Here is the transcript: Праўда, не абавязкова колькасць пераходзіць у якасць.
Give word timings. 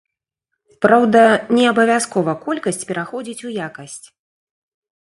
Праўда, 0.85 1.21
не 1.59 1.67
абавязкова 1.73 2.31
колькасць 2.49 2.83
пераходзіць 2.93 3.45
у 3.53 3.57
якасць. 3.71 4.03